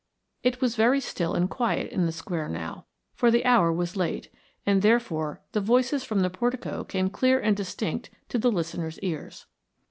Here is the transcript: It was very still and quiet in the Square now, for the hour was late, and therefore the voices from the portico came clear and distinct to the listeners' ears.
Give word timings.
It 0.41 0.61
was 0.61 0.75
very 0.75 0.99
still 0.99 1.35
and 1.35 1.47
quiet 1.47 1.91
in 1.91 2.07
the 2.07 2.11
Square 2.11 2.49
now, 2.49 2.87
for 3.13 3.29
the 3.29 3.45
hour 3.45 3.71
was 3.71 3.95
late, 3.95 4.33
and 4.65 4.81
therefore 4.81 5.41
the 5.51 5.61
voices 5.61 6.03
from 6.03 6.21
the 6.21 6.31
portico 6.31 6.83
came 6.83 7.07
clear 7.07 7.39
and 7.39 7.55
distinct 7.55 8.09
to 8.29 8.39
the 8.39 8.51
listeners' 8.51 8.97
ears. 9.01 9.45